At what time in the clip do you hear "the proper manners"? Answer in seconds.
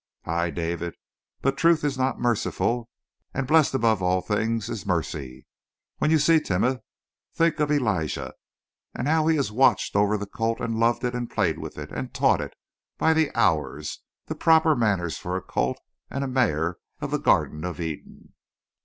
14.25-15.19